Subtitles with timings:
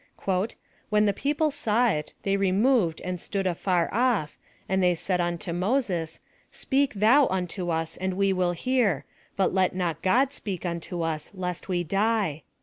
[0.89, 4.35] "When the people saw it, they removed and stood afar ofl',
[4.67, 9.05] and thej said unto Moses, Speak thou unto us and we will hear:
[9.37, 12.41] but let not God speak unto us lest we die.